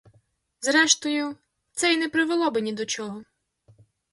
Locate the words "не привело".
1.97-2.51